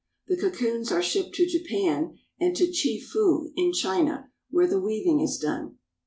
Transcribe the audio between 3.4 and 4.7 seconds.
in China, where